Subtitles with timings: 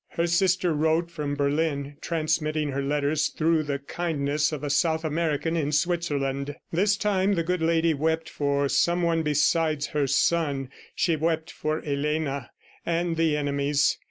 [0.13, 5.55] Her sister wrote from Berlin, transmitting her letters through the kindness of a South American
[5.55, 6.55] in Switzerland.
[6.73, 11.83] This time, the good lady wept for some one besides her son; she wept for
[11.85, 12.49] Elena
[12.83, 13.99] and the enemies.